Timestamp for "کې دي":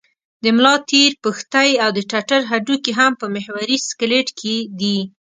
4.39-4.99